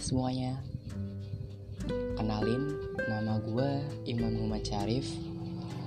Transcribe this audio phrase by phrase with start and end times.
[0.00, 0.56] semuanya.
[2.16, 5.04] Kenalin, nama gue Iman Muhammad Syarif.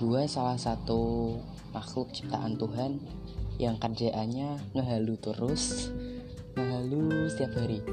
[0.00, 1.36] Gue salah satu
[1.76, 2.96] makhluk ciptaan Tuhan
[3.60, 5.92] Yang kerjaannya ngehalu terus
[6.56, 7.84] Ngehalu setiap hari.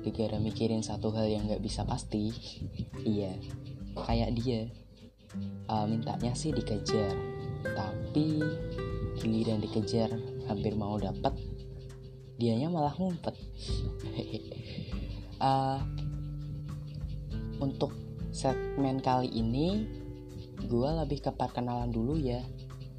[0.00, 2.32] Gara-gara mikirin satu hal yang gak bisa pasti
[3.04, 3.36] Iya,
[4.00, 4.64] kayak dia.
[5.68, 7.12] Uh, Mintanya sih dikejar
[7.68, 8.40] Tapi
[9.20, 10.08] giliran dikejar
[10.48, 11.36] hampir mau dapet
[12.40, 13.36] dianya malah ngumpet.
[15.36, 15.76] Uh,
[17.66, 17.92] untuk
[18.32, 19.84] segmen kali ini
[20.64, 22.40] gue lebih ke perkenalan dulu ya.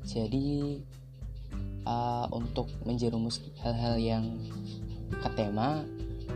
[0.06, 0.78] Jadi
[1.90, 4.26] uh, untuk menjerumus hal-hal yang
[5.10, 5.82] ke tema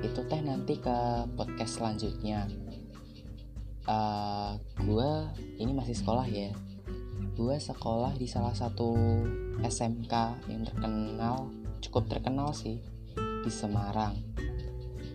[0.01, 2.49] itu teh nanti ke podcast selanjutnya.
[3.85, 5.11] Uh, gue
[5.61, 6.49] ini masih sekolah ya.
[7.37, 8.97] Gue sekolah di salah satu
[9.61, 10.13] SMK
[10.49, 11.53] yang terkenal
[11.85, 12.81] cukup terkenal sih
[13.45, 14.17] di Semarang.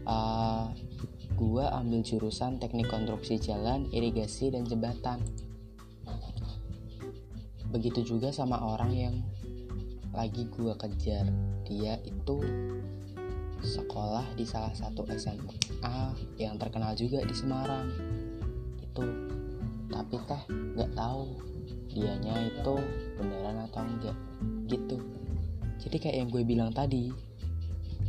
[0.06, 0.70] Uh,
[1.34, 5.18] gua ambil jurusan teknik konstruksi jalan, irigasi dan jembatan.
[7.74, 9.14] Begitu juga sama orang yang
[10.14, 11.26] lagi gua kejar.
[11.66, 12.38] Dia itu
[13.60, 17.90] sekolah di salah satu SMA yang terkenal juga di Semarang.
[18.80, 19.04] Itu
[19.90, 20.42] tapi teh
[20.78, 21.50] nggak tahu
[21.90, 22.74] dianya itu
[23.18, 24.16] beneran atau enggak
[24.70, 24.98] gitu.
[25.80, 27.10] Jadi kayak yang gue bilang tadi,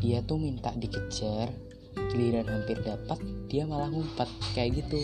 [0.02, 1.54] dia tuh minta dikejar
[2.12, 5.00] giliran hampir dapat dia malah ngumpet kayak gitu.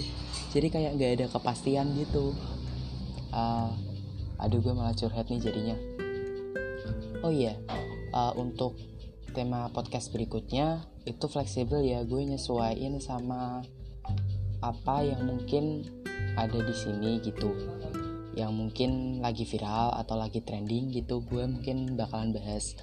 [0.51, 2.33] Jadi kayak nggak ada kepastian gitu.
[3.31, 3.71] Uh,
[4.41, 5.77] aduh gue malah curhat nih jadinya.
[7.21, 7.55] Oh iya
[8.11, 8.75] uh, untuk
[9.35, 13.61] tema podcast berikutnya itu fleksibel ya gue nyesuaiin sama
[14.63, 15.85] apa yang mungkin
[16.39, 17.53] ada di sini gitu.
[18.37, 22.77] Yang mungkin lagi viral atau lagi trending gitu gue mungkin bakalan bahas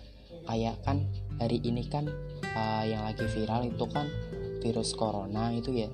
[0.44, 1.08] kayak kan
[1.40, 2.08] hari ini kan
[2.54, 4.06] uh, yang lagi viral itu kan
[4.60, 5.90] virus corona itu ya.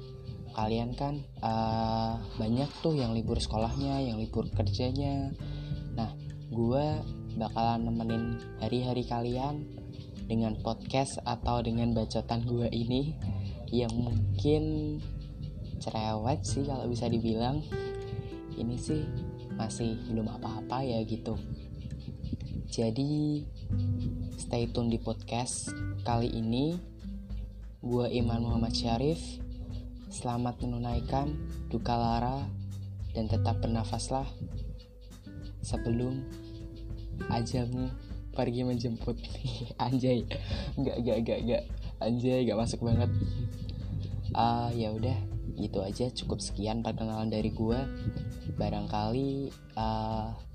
[0.50, 5.30] Kalian kan uh, banyak tuh yang libur sekolahnya yang libur kerjanya.
[5.94, 6.10] Nah
[6.50, 6.86] gue
[7.38, 8.24] bakalan nemenin
[8.58, 9.66] hari-hari kalian
[10.26, 13.14] dengan podcast atau dengan bacotan gue ini
[13.70, 14.98] yang mungkin
[15.78, 17.62] cerewet sih kalau bisa dibilang.
[18.58, 19.00] Ini sih
[19.56, 21.38] masih belum apa-apa ya gitu
[22.70, 23.42] jadi
[24.38, 25.74] stay tune di podcast
[26.06, 26.78] kali ini.
[27.82, 29.18] Gue Iman Muhammad Syarif.
[30.06, 31.34] Selamat menunaikan
[31.66, 32.46] duka lara
[33.10, 34.26] dan tetap bernafaslah
[35.66, 36.22] sebelum
[37.34, 37.90] ajalmu
[38.38, 39.18] pergi menjemput.
[39.90, 40.22] Anjay,
[40.78, 41.62] nggak nggak nggak nggak.
[41.98, 43.10] Anjay, nggak masuk banget.
[44.30, 45.18] Uh, ya udah,
[45.58, 47.82] gitu aja cukup sekian perkenalan dari gue.
[48.54, 50.49] Barangkali uh,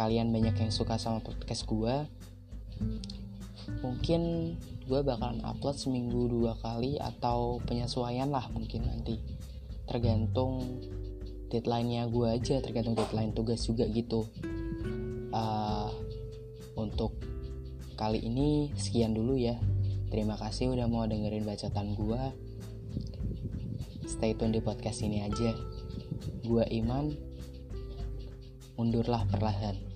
[0.00, 2.08] kalian banyak yang suka sama podcast gue
[3.84, 4.56] mungkin
[4.88, 9.20] gue bakalan upload seminggu dua kali atau penyesuaian lah mungkin nanti.
[9.84, 10.80] Tergantung
[11.52, 14.24] deadline-nya gue aja tergantung deadline tugas juga gitu.
[15.36, 15.92] Uh,
[16.80, 17.12] untuk
[18.00, 19.60] kali ini sekian dulu ya.
[20.08, 22.22] Terima kasih udah mau dengerin bacaan gue
[24.08, 25.52] stay tune di podcast ini aja.
[26.40, 27.12] Gue Iman
[28.80, 29.89] mundurlah perlahan